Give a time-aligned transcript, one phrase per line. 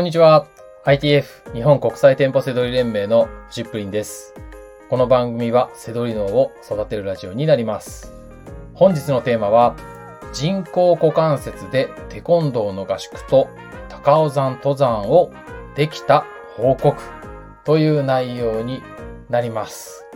[0.00, 0.46] こんにちは。
[0.86, 4.32] ITF 日本国際店舗セドリ連盟のジップリンです。
[4.88, 8.10] この番組はセドリ脳を育てるラジオになります。
[8.72, 9.76] 本日のテーマは
[10.32, 13.50] 人工股関節でテコンドーの合宿と
[13.90, 15.30] 高尾山登山を
[15.76, 16.24] できた
[16.56, 16.96] 報告
[17.64, 18.82] という内容に
[19.28, 20.06] なります。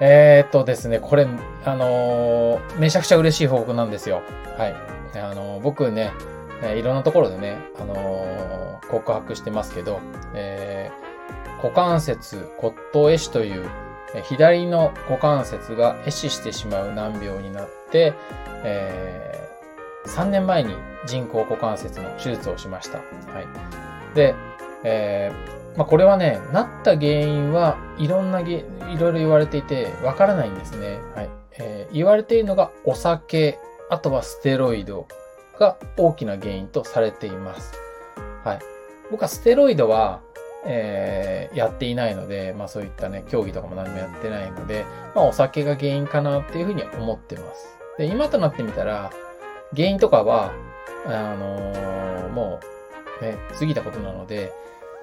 [0.00, 1.28] えー、っとですね、これ、
[1.64, 4.22] あのーめちゃくちゃ嬉しい報告なんですよ。
[4.58, 4.74] はい。
[5.14, 6.10] あのー僕ね、
[6.62, 10.00] えいろんなところでね、あの告白してますけど、
[10.34, 11.10] えー
[11.62, 13.68] 股関節骨頭壊死という、
[14.24, 18.14] 左の股関節が壊死してしまう難病になって、
[18.64, 19.48] え
[20.06, 20.74] 3年前に
[21.06, 22.98] 人工股関節の手術をしました。
[22.98, 24.14] はい。
[24.14, 24.34] で、
[24.84, 28.64] えーまあ、これはね、なった原因はいろんなげ、い
[28.98, 30.98] ろいろ言われていて、わからないんですね。
[31.14, 31.28] はい。
[31.58, 33.58] えー言われているのがお酒、
[33.90, 35.08] あとはステロイド
[35.60, 37.74] が大きな原因とされています。
[38.42, 38.58] はい。
[39.10, 40.20] 僕はステロイドは、
[40.64, 47.76] えーやっていないので、まあそういったね、競技とかも何もやってないので、まあお酒が原因かなっていうふうに思ってます。
[47.98, 49.10] で、今となってみたら、
[49.76, 50.52] 原因とかは、
[51.06, 52.60] あのーも
[53.20, 54.52] う、ね、過ぎたことなので、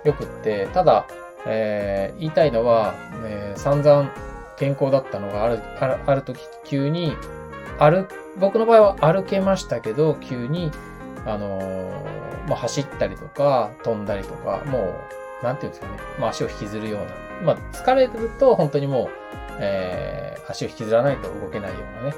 [0.06, 1.06] よくって、ただ、
[1.46, 4.10] えー言いたいのは、え散々
[4.58, 7.16] 健康だったのがある、ある、ある時急に、
[7.80, 10.72] 歩、僕の場合は歩けましたけど、急に、
[11.26, 14.94] あのーまあ、走ったりとか、飛んだりとか、も
[15.42, 17.54] う、なんていうんですかね、まあ、足を引きずるような。
[17.54, 19.10] まあ、疲れてると、本当にもう、
[19.60, 22.16] えー足を引きずらないと動けないようなね、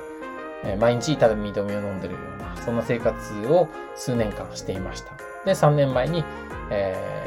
[0.66, 5.14] えー毎日ただ認めを飲んでるような、そんな生活を数年間していました。
[5.46, 6.24] で、3年前に、
[6.70, 7.20] えー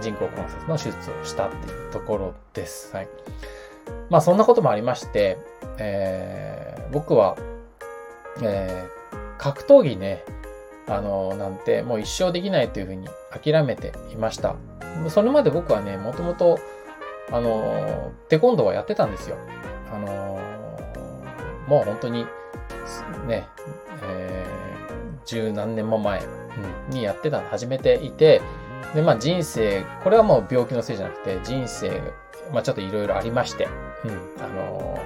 [0.00, 2.96] 人工関節の手術をしたっていうところです。
[2.96, 3.08] はい。
[4.08, 5.36] まあ、そんなこともありまして、
[5.76, 7.36] えー僕は、
[8.42, 9.00] えー
[9.40, 10.22] 格闘技ね、
[10.86, 14.54] あの、なんて、もう一生できないというふうに諦めていました。
[15.08, 16.58] それまで僕はね、もともと、
[17.32, 19.38] あの、テコンドーはやってたんですよ。
[19.90, 20.38] あの、
[21.68, 22.26] もう本当に、
[23.26, 23.48] ね、
[24.02, 24.60] えー
[25.26, 28.42] 十何年も前うんにやってた、始めていて、
[28.94, 32.02] で、まあ人生、これはもう病気のせいじゃなくて、人生、
[32.52, 33.68] まあちょっといろいろありまして、
[34.04, 34.98] うん、あの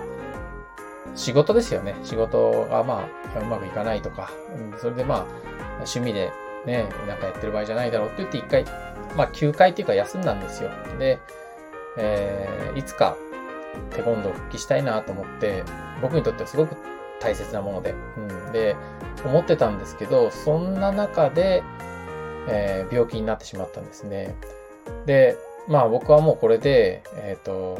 [1.14, 1.94] 仕事ですよね。
[2.02, 5.24] 仕事がまあ、うまくいかないとか、うんそれでまあ、
[5.78, 6.32] 趣味で
[6.66, 8.64] ね、なんかやってる場合じゃないだろうって言って一回、
[9.16, 10.70] まあ休会っていうか休んだんですよ。
[10.98, 11.18] で、
[11.98, 13.16] えーいつか
[13.90, 15.62] テコンドー復帰したいなと思って、
[16.02, 16.76] 僕にとってはすごく
[17.20, 18.76] 大切なもので、うん、で、
[19.24, 21.62] 思ってたんですけど、そんな中で、
[22.48, 24.34] えー病気になってしまったんですね。
[25.06, 25.36] で、
[25.68, 27.78] まあ僕はもうこれで、えっ、と、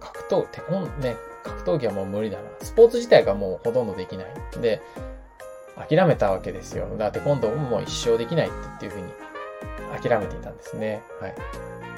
[0.00, 1.16] 格闘、テコン、ね、
[1.48, 2.44] 格闘技はもう無理だな。
[2.60, 4.26] スポーツ自体がもうほとんどできない。
[4.60, 4.80] で、
[5.88, 6.88] 諦めたわけですよ。
[6.90, 9.06] だからテコンドーももう一生できないっていうふうに
[10.00, 11.02] 諦めていたんですね。
[11.20, 11.34] はい。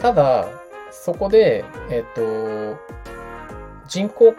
[0.00, 0.46] ただ、
[0.90, 2.78] そこで、えっ、と、
[3.88, 4.34] 人工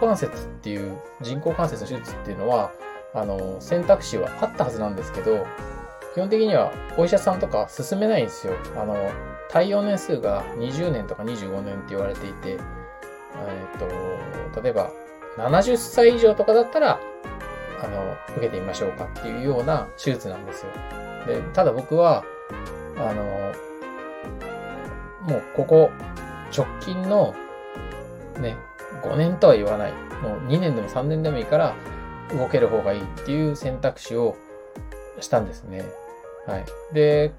[0.00, 2.72] 関節っていう、人工関節の手術っていうのは、
[3.14, 5.46] あの、選択肢はあったはずなんですけど、
[6.14, 8.54] 基本的にはお医者さんとか進めないんですよ。
[8.76, 8.96] あの、
[9.50, 12.58] 耐用年数が20年とか25年って言われていて、
[13.46, 14.90] えっ、と、例えば
[15.36, 17.00] 70歳以上とかだったら、
[17.82, 20.72] あの、受けてみましょうかっていうような手術なんですよ。
[21.26, 22.24] で、ただ僕は、
[22.96, 23.52] あの、
[25.28, 25.90] もうここ、
[26.56, 27.34] 直近の、
[28.40, 28.56] ね、
[29.02, 29.92] 5年とは言わない。
[30.22, 31.74] もう2年でも3年でもいいから、
[32.36, 34.36] 動ける方がいいっていう選択肢を
[35.20, 35.84] したんですね。
[36.46, 36.64] はい。
[36.92, 37.32] で、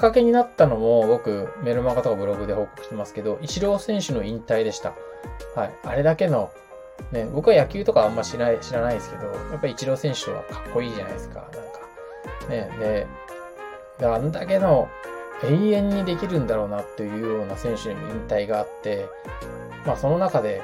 [0.00, 4.94] かけになったのも、僕、メルマガとかブログで報告してますけど、イチロー選手の引退でした。
[5.54, 5.74] はい。
[5.84, 6.50] あれだけの、
[7.12, 11.40] ね、僕は野球とかあんま知らない、知らないですけど、やっぱりイチロー選手はかっこいいじゃないですか。
[11.40, 11.60] なんか、
[12.48, 13.06] ね、で、
[13.98, 14.88] であんだけの
[15.42, 19.06] 永遠にできるんだろうなっていうような選手にも引退があって、
[19.86, 20.62] まあその中で、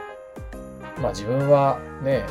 [1.00, 2.24] まあ自分はね、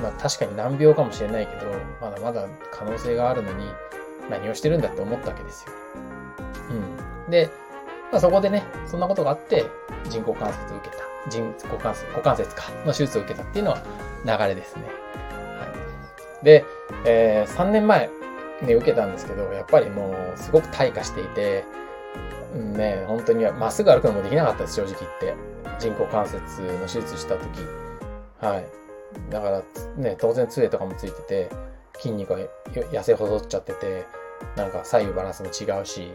[0.00, 1.66] まあ確かに難病かもしれないけど、
[2.00, 3.66] まだまだ可能性があるのに
[4.30, 5.72] 何をしてるんだって思ったわけですよ。
[7.32, 7.50] で、
[8.12, 9.64] まあそこでね、そんなことがあって
[10.08, 11.02] 人工関節を受けた。
[11.28, 13.82] 人工関節、股関節か、の手術を受けたっていうのは
[14.24, 14.82] 流れですね。
[15.58, 15.66] は
[16.42, 16.44] い。
[16.44, 16.64] で、
[17.06, 18.10] えー3年前
[18.62, 21.64] に受けたんですけど、やっぱりもうすごく退化していて、
[22.54, 25.52] うんね、本当にまっすぐ歩くのもできなかったです、正直言って。
[25.78, 27.42] 人工関節の手術した時。
[28.40, 28.66] はい。
[29.30, 29.62] だから、
[29.96, 31.50] ね、当然杖とかもついてて、
[31.98, 32.38] 筋肉が
[32.74, 34.04] 痩せ細っちゃってて、
[34.56, 36.12] なんか左右バランスも違うし、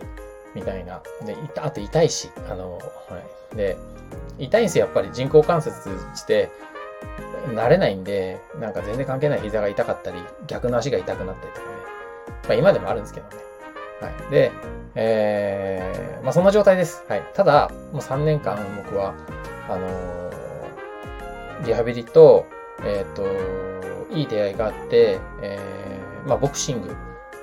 [0.58, 1.02] みたいな。
[1.26, 2.82] で、あと痛いし、あの、は
[3.54, 3.56] い。
[3.56, 3.78] で、
[4.40, 6.50] 痛いんですよ、やっぱり人工関節して、
[7.54, 10.18] 慣れないんで、なんか全然関係ない膝が痛かったり、
[10.48, 11.74] 逆の足が痛くなったりとかね。
[12.48, 13.36] まあ今でもあるんですけどね。
[14.02, 14.32] はい。
[14.32, 14.52] で、
[14.96, 17.04] えー、まあそんな状態です。
[17.08, 17.24] はい。
[17.36, 19.14] ただ、もう3年間僕は、
[19.70, 22.48] あのー、リハビリと、
[22.84, 26.96] えっ、ー、と、いい出会いがあって、えー、まあボクシング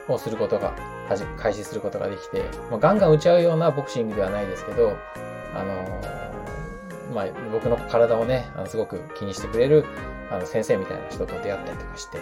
[0.08, 0.74] をすることが、
[1.36, 4.96] 開始することができて、まあ、ガンガン打ち合うようなボクシングではないですけど、
[5.54, 6.00] あの、
[7.14, 9.84] まあ僕の体をね、あのすごく気にしてくれる、
[10.30, 12.18] あの先生みたいな人と出会ったりとかして、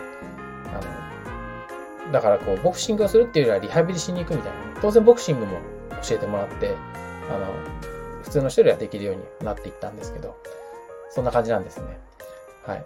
[0.72, 4.80] あの、だからこう、ボクシングをするっていうよりはリハビリしに行くみたいな。
[4.80, 5.58] 当然ボクシングも
[6.06, 6.74] 教えてもらって、
[7.30, 7.46] あの、
[8.22, 10.36] 普通の人よりはできるようになっていったんですけど、
[11.10, 11.98] そんな感じなんですね。
[12.66, 12.84] はい。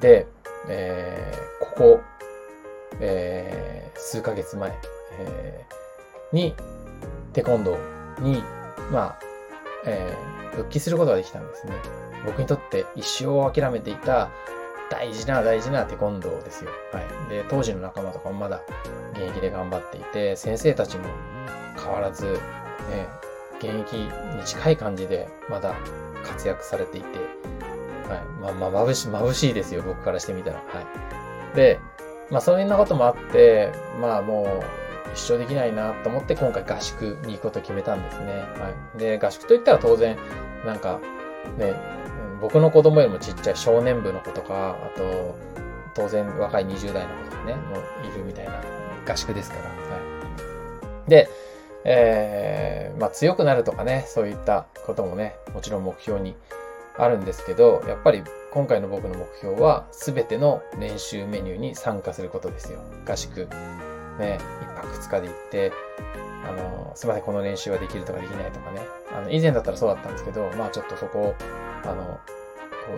[0.00, 0.26] で、
[0.68, 2.00] えー、ここ、
[3.00, 4.72] えー、数ヶ月前、
[5.18, 6.54] えー、に、
[7.32, 8.42] テコンドーに、
[8.90, 9.18] まあ、
[9.84, 11.72] えー、復帰することができたんですね。
[12.24, 14.30] 僕にとって一生を諦めていた
[14.90, 16.70] 大事な大事なテコンドーですよ。
[16.92, 17.30] はい。
[17.30, 18.60] で、当時の仲間とかもまだ
[19.12, 21.04] 現役で頑張っていて、先生たちも
[21.76, 23.08] 変わらず、ね、
[23.58, 23.94] 現役
[24.36, 25.74] に近い感じでまだ
[26.24, 27.06] 活躍されていて、
[28.08, 28.52] はい。
[28.54, 30.56] まあ、まあ、眩し、眩しいですよ、僕からしてみたら。
[30.56, 30.62] は
[31.52, 31.56] い。
[31.56, 31.80] で、
[32.30, 34.81] まあ、そういうなこともあって、まあ、もう、
[35.14, 38.32] 一生できないなと思って今回合宿に行くことを決めたんですね。
[38.32, 38.98] はい。
[38.98, 40.16] で、合宿といったら当然、
[40.64, 41.00] なんか、
[41.58, 41.74] ね、
[42.40, 45.36] 僕の子供よりもちっちゃい少年部の子とか、あと、
[45.94, 48.60] 当然若い20代の子とかね、もういるみたいな
[49.06, 49.62] 合宿ですから。
[49.64, 49.70] は
[51.06, 51.10] い。
[51.10, 51.28] で、
[51.84, 56.36] えー、まあ強くなるとかね、そういったこともね、もちろん目標に
[56.96, 58.22] あるんですけど、やっぱり
[58.52, 62.80] 今回の僕の目標は、すべての練習メニューに参加することですよ。
[63.06, 63.48] 合宿、
[64.18, 65.72] ね、一泊二日で行って、
[66.44, 68.80] あの、すみません、この練習はできるとかできないとかね。
[69.12, 71.34] あの、以前だったらそうだったんですけど、まあちょっとそこを
[71.84, 72.20] あの、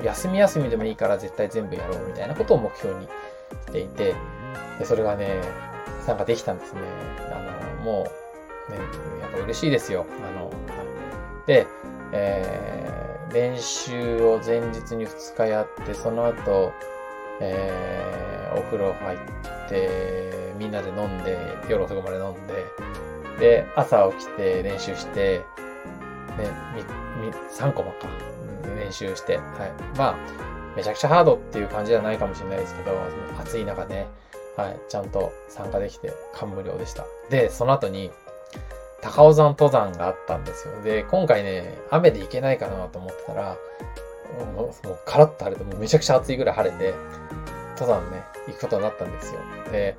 [0.03, 4.15] 休み休みでもいいから絶対全部やろうみたいなことを目標にしていて、
[4.79, 5.41] でそれがね、
[6.07, 6.81] 参加できたんですね。
[7.33, 8.07] あの、も
[8.69, 8.79] う、ね、
[9.21, 10.07] やっぱ嬉しいですよ。
[10.23, 10.51] あの、
[11.47, 11.67] で、
[12.13, 16.73] えー、練習を前日に2日やって、その後、
[17.41, 19.19] えー、お風呂入っ
[19.69, 22.65] て、みんなで飲んで、夜遅くまで飲んで、
[23.39, 25.41] で、朝起きて練習して、
[26.39, 26.51] ね、
[27.21, 28.09] み、み、3コマか。
[28.79, 29.99] 練習して、はい。
[29.99, 30.17] まあ、
[30.77, 32.93] めちゃくちゃハードっていう感じじゃないかもしれないですけど、
[33.41, 34.07] 暑い中ね、
[34.57, 37.05] はい、ちゃんと参加できて感無量でした。
[37.31, 38.11] で、その後に、
[39.03, 40.83] 高尾山登山があったんですよ。
[40.83, 43.57] で、今回ね、雨で行けないかなと思ってたら、
[44.55, 46.95] もう、もうカラッと晴れて、もうめちゃくちゃ暑いぐらい晴れて、
[47.79, 49.41] 登山ね、行くことになったんですよ。
[49.71, 49.97] で、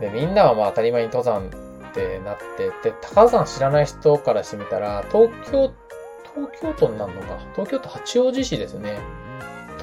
[0.00, 5.72] で、みんなはまあ当たり前に登山ってなって、で、高尾山知らない人からしてみたら、東京
[6.34, 7.38] 東京都になるのか。
[7.52, 8.98] 東京都八王子市ですね。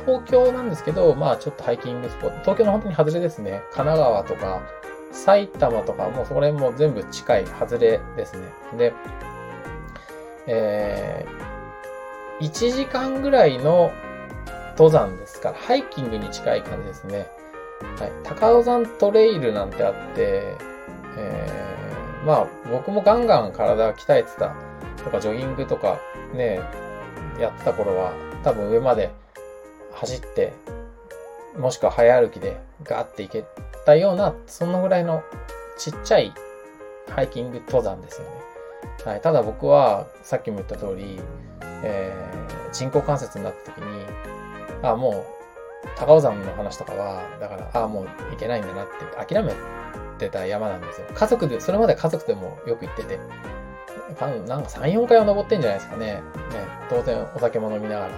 [0.06, 2.39] 東京なんですけど、まあちょっとハイキングスポット。
[2.41, 3.62] 東京の本当に外れですね。
[3.71, 4.62] 神奈川とか、
[5.12, 8.50] 埼玉とか、もうそれも全部近い外れですね。
[8.77, 8.94] で、
[10.47, 13.91] えー、1時間ぐらいの
[14.71, 17.27] 登山ですから、ハイキングに近い感じですね。
[17.99, 18.11] はい。
[18.23, 20.55] 高尾山トレイルなんてあって、
[21.17, 24.53] えー、まあ僕もガンガン体鍛えてた
[25.03, 25.99] とかジョギングとか
[26.33, 26.59] ね、
[27.39, 28.13] やってた頃は、
[28.43, 29.11] 多分上まで
[29.93, 30.53] 走って、
[31.57, 33.45] もしくは早歩きでガーって行け
[33.85, 35.23] たような、そんなぐらいの
[35.77, 36.33] ちっちゃい
[37.09, 38.31] ハイキング登山ですよね。
[39.05, 41.19] はい、ただ僕は、さっきも言った通り、
[41.83, 44.05] えー、人工関節になった時に、
[44.83, 45.40] あ、もう、
[45.95, 49.53] 高尾山の話とかは、だから、ああ、もう行けないんだなって諦め
[50.17, 51.07] てた山なんですよ。
[51.13, 53.19] 家族で、それまで家族でもよく行ってて、
[54.47, 56.05] なんか3、4回は登ってんじゃないですかね。
[56.05, 56.21] ね、
[56.89, 58.11] 当然お酒も飲みながら、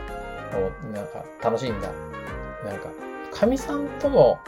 [0.93, 1.87] なんか楽しいんだ。
[2.65, 2.89] なんか、
[3.31, 4.39] 神さんとも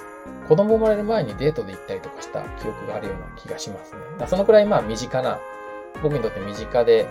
[0.48, 4.00] 子供生まれる前にデートで行ったりとかした記憶があるような気がしますね。
[4.28, 5.40] そのくらいまあ身近な、
[6.04, 7.08] 僕にとって身近で、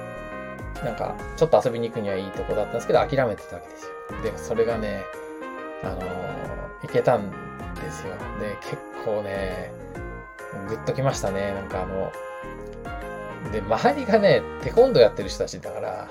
[0.85, 3.91] なんか、ちょっと遊びに行くにはいいとこだったんですけど、諦めてたわけですよ。
[4.23, 5.03] で、それがね、
[5.85, 6.01] あの、
[6.83, 8.15] 行けたんですよ。
[8.41, 9.73] で、結構ね、
[10.69, 11.55] ぐっときましたね。
[11.55, 12.13] なんかあの、
[13.53, 16.09] で、周りがね、テコンドやってる人たちだから、は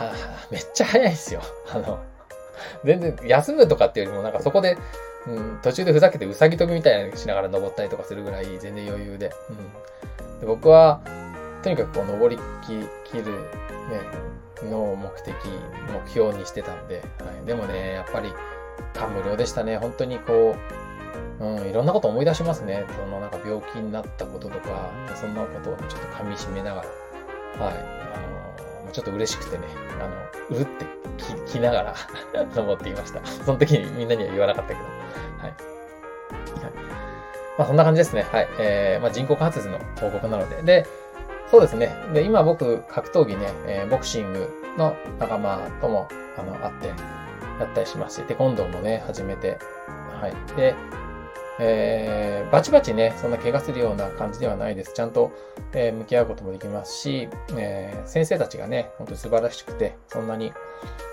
[0.00, 0.12] あ、
[0.50, 1.40] めっちゃ早いんですよ。
[1.72, 1.98] あの、
[2.84, 4.76] 全然休むとかっていうよりもなんかそこで、
[5.26, 9.32] うん、途中でふざけてうさぎ跳びみたいなのしながら登ったりとかするぐらい全然余裕で。
[9.50, 9.52] う
[10.36, 11.00] ん、で僕は、
[11.62, 12.72] とにかくこう登りき
[13.18, 15.34] る、ね、の目的、
[15.92, 17.02] 目標にしてたんで、は
[17.42, 18.32] い、でもね、やっぱり
[18.94, 19.76] 感無量でしたね。
[19.78, 20.56] 本当にこ
[21.40, 22.84] う、うん、いろんなこと思い出しますね。
[22.96, 26.82] そのなんか病気になったこととか、そんなことをちょっと噛み締めなが
[27.58, 29.64] ら、はい、あの、ちょっと嬉しくてね、
[30.00, 30.84] あの、うるって
[31.46, 31.94] ききながら
[32.54, 33.24] 登っていました。
[33.24, 34.94] その時にみんなには言わなかったけど、はい。
[35.42, 35.54] はい、
[37.58, 38.26] まあそんな感じですね。
[38.30, 38.48] はい。
[38.58, 40.62] えー、まあ人工関節の報告なので。
[40.62, 40.86] で、
[41.50, 41.94] そうですね。
[42.12, 46.06] で、今僕、格闘技ね、えー、ボクシングの仲間とも、
[46.38, 46.92] あの、会って、
[47.60, 49.58] やったりしますし、テコンドーもね、始めて、
[50.20, 50.56] はい。
[50.56, 50.74] で、
[51.58, 54.94] えー、バチバチね、そんな怪我するような感じではないです。
[54.94, 55.30] ちゃんと、
[55.74, 60.52] えー、向き合うこともできますし、えー、先生たちがね、本当に素晴らしくて、そんなに、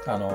[0.08, 0.32] あの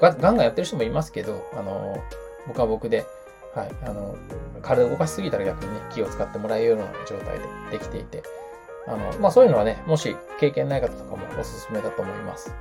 [0.00, 2.02] ガンガンやってる人もいますけど、あの
[2.48, 3.06] 僕は僕で、
[3.54, 4.16] はい、あの
[4.60, 7.38] 体を動かしすぎたら逆にね、気を使ってもらえるような状態
[7.70, 8.24] でできていて、
[8.88, 12.52] あの、まあ、そういうのはね、もし経験ない方とかもおすすめだと思います。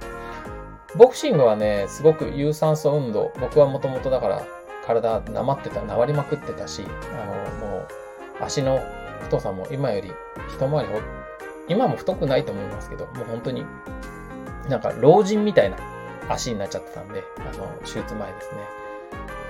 [0.98, 3.32] ボクシングはね、すごく有酸素運動。
[3.40, 4.46] 僕はもともとだから
[4.86, 6.84] 体なまってた、なわりまくってたし、
[7.14, 7.26] あ
[7.62, 7.88] の、もう
[8.42, 8.82] 足の
[9.22, 10.12] 太さも今より
[10.50, 11.02] 一回りほ、
[11.68, 13.66] 今も太くないと思いますけど、もう本当に
[14.70, 15.78] なんか老人みたいな
[16.30, 18.58] 足になっちゃってたんで、あの、手術前ですね。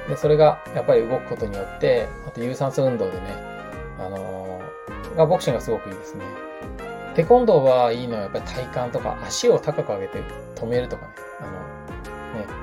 [0.10, 3.36] で、それがやっぱり動くことによって、あと有酸素運動でね、
[4.00, 6.26] あのー、がボクシングがすごくいいですね。
[7.16, 10.20] テコンドーはいいのはやっぱり体幹とか足を高く上げて
[10.56, 11.31] 止めるとかね。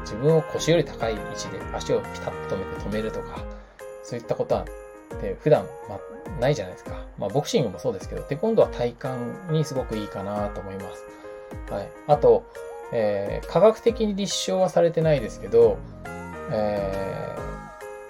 [0.08, 3.44] 自分を腰より高い位置で足をピタッと止めて止めるとか、
[4.02, 4.64] そういったことは、
[5.20, 6.00] で普段、ま、
[6.40, 7.04] ないじゃないですか。
[7.18, 9.16] まあ、ボクシングもそうですけど、テコンドーは体
[9.48, 11.04] 幹にすごくいいかなと思います。
[11.70, 11.88] はい。
[12.06, 12.44] あと、
[12.92, 15.76] えー、科学的に立証はされてないですけど、
[16.50, 17.36] え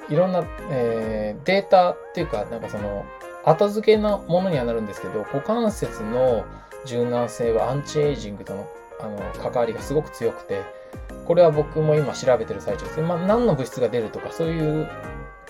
[0.09, 3.05] ー、いろんな、えー、データっていうか、なんかその、
[3.45, 6.45] 後付けのものにはなるんですけど、股関節の
[6.85, 8.69] 柔軟性はアンチエイジングとの
[9.01, 10.63] あの関わりがすごく強くて、
[11.27, 13.01] これは僕も今調べてる最中です。
[13.01, 14.89] まあ、何の物質が出るとか、そういう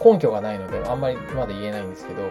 [0.04, 2.30] 根拠がないので、あんまりまだ言えないんですけど、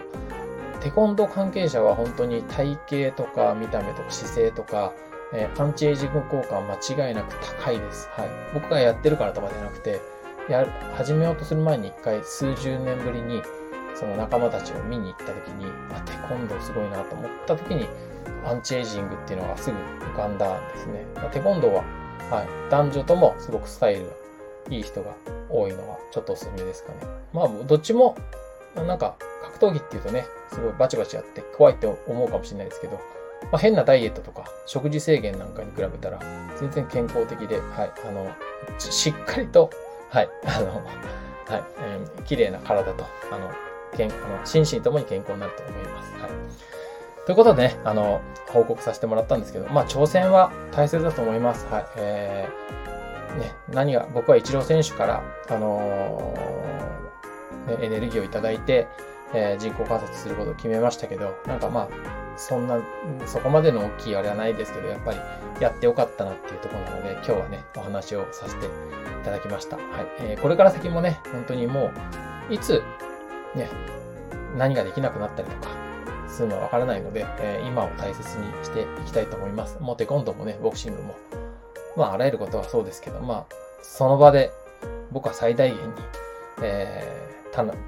[0.80, 2.78] テコンドー関係者は本当に体
[3.10, 4.92] 型とか見た目とか姿勢とか、
[5.32, 8.08] えー、アンチエイジング効果は間違いなく高いです。
[8.12, 8.28] はい。
[8.54, 10.00] 僕がやってるからとかじゃなくて、
[10.48, 13.42] やる、始めようとする前に一回数十年ぶりに、
[13.94, 17.88] その仲間たちを見に行った時に、あ、テコンドーすごいなと思った時に、
[18.46, 21.04] アンチエイジングっていうのがすぐ浮かんだんですね。
[21.32, 21.84] テコンドーは、
[22.30, 24.12] はい、男女ともすごくスタイルが
[24.70, 25.14] いい人が
[25.50, 26.98] 多いのがちょっとおすすめですかね。
[27.32, 28.16] まあ、どっちも、
[28.74, 33.00] なんか、格闘技っていうとね、すごいバチバチやって怖いって思うかもしれないですけど、
[33.50, 36.18] まあ、変なダイエットとか食事制限なんかに比べたら
[36.58, 38.30] 全然健康的で、はい、あの、
[38.78, 39.70] しっかりと、
[40.10, 43.50] はい、あの、はい、えー、綺麗な体と、あの、
[43.96, 46.12] 健あの心身ともに健康になると思います。
[46.20, 46.30] はい。
[47.28, 51.66] ということでね、あの、報告させてもらったんですけど、まあ、挑戦は大切だと思います。
[51.66, 51.86] はい。
[51.96, 58.88] えー、ね、何が、僕はイチロー選手から、あのー、ね、エネルギーをいただいて、
[59.34, 62.80] えー、人工観察することを決めましたけど、なんかまあ、そんな、
[63.26, 65.18] そこまでの大きいあれはないですけど、やっぱり
[65.60, 68.68] やってよかったなっていうところなので、今日はね、お話をさせてい
[69.22, 69.76] ただきました。
[69.76, 69.86] はい。
[70.20, 71.90] えー、これから先もね、本当にも
[72.48, 72.82] う、いつ、
[73.54, 73.68] ね、
[74.56, 75.87] 何ができなくなったりとか、
[76.28, 79.78] するのはわからないので、えー、今を大切にしていきたいと思います。
[79.80, 81.16] もうテコンドもね、ボクシングも、
[81.96, 84.50] まあ、あらゆることはそうですけど、まあ、その場で
[85.10, 85.82] 僕は最大限に、
[86.62, 87.28] えー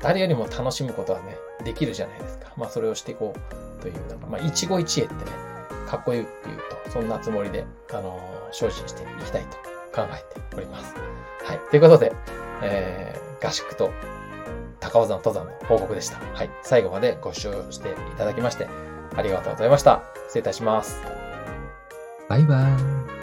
[0.00, 2.52] 誰よりも楽しむことはね、できるじゃないですか。
[2.56, 5.20] まあ、それをしていこうという、なんか、まあ、一期一会ってね、
[5.86, 9.56] かっこよく言うと、そんなつもりで、あのー、精進していきたいと
[9.94, 10.94] 考えております。
[11.44, 11.60] はい。
[11.70, 12.12] ということで、
[12.62, 13.90] えー、合宿と
[14.90, 16.18] 高尾山登山の報告でした。
[16.34, 16.50] はい。
[16.62, 18.68] 最後までご視聴していただきまして、
[19.16, 20.02] ありがとうございました。
[20.26, 21.00] 失礼いたします。
[22.28, 23.19] バイバーイ。